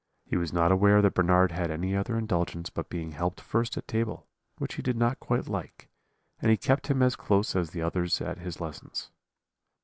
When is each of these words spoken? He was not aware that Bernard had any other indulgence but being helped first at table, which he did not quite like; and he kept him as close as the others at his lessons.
He 0.25 0.35
was 0.35 0.51
not 0.51 0.71
aware 0.71 0.99
that 1.03 1.13
Bernard 1.13 1.51
had 1.51 1.69
any 1.69 1.95
other 1.95 2.17
indulgence 2.17 2.71
but 2.71 2.89
being 2.89 3.11
helped 3.11 3.39
first 3.39 3.77
at 3.77 3.87
table, 3.87 4.25
which 4.57 4.73
he 4.73 4.81
did 4.81 4.97
not 4.97 5.19
quite 5.19 5.47
like; 5.47 5.89
and 6.41 6.49
he 6.49 6.57
kept 6.57 6.87
him 6.87 7.03
as 7.03 7.15
close 7.15 7.55
as 7.55 7.69
the 7.69 7.83
others 7.83 8.19
at 8.19 8.39
his 8.39 8.59
lessons. 8.59 9.11